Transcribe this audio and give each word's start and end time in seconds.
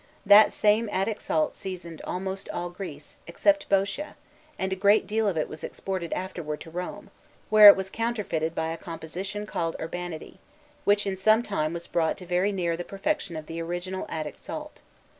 That 0.25 0.51
same 0.51 0.89
Attic 0.89 1.21
salt 1.21 1.53
seasoned 1.53 2.01
almost 2.05 2.49
all 2.49 2.71
Greece, 2.71 3.19
except 3.27 3.69
Boeotia, 3.69 4.15
and 4.57 4.73
a 4.73 4.75
great 4.75 5.05
deal 5.05 5.27
of 5.27 5.37
it 5.37 5.47
was 5.47 5.63
exported 5.63 6.11
afterward 6.13 6.59
to 6.61 6.71
Rome, 6.71 7.11
where 7.51 7.67
it 7.67 7.75
was 7.75 7.91
counterfeited 7.91 8.55
by 8.55 8.69
a 8.71 8.77
composition 8.77 9.45
called 9.45 9.75
Urbanity, 9.79 10.39
which 10.85 11.05
in 11.05 11.17
some 11.17 11.43
time 11.43 11.71
was 11.71 11.85
brought 11.85 12.17
to 12.17 12.25
very 12.25 12.51
near 12.51 12.75
the 12.75 12.83
perfection 12.83 13.35
of 13.35 13.45
the 13.45 13.61
original 13.61 14.07
Attic 14.09 14.39
salt. 14.39 14.81